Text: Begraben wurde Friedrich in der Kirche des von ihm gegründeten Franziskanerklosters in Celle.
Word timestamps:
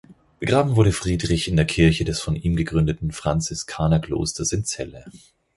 Begraben 0.39 0.77
wurde 0.77 0.93
Friedrich 0.93 1.47
in 1.47 1.55
der 1.57 1.65
Kirche 1.67 2.03
des 2.05 2.19
von 2.19 2.35
ihm 2.35 2.55
gegründeten 2.55 3.11
Franziskanerklosters 3.11 4.51
in 4.51 4.65
Celle. 4.65 5.05